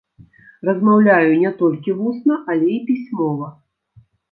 Размаўляю 0.69 1.35
не 1.43 1.51
толькі 1.61 1.95
вусна, 2.01 2.41
але 2.55 2.67
і 2.79 2.81
пісьмова. 2.91 3.53